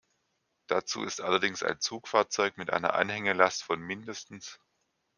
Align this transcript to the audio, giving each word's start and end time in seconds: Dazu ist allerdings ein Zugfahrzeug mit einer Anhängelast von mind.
Dazu 0.65 1.03
ist 1.03 1.21
allerdings 1.21 1.61
ein 1.61 1.79
Zugfahrzeug 1.79 2.57
mit 2.57 2.71
einer 2.71 2.95
Anhängelast 2.95 3.61
von 3.61 3.79
mind. 3.79 4.09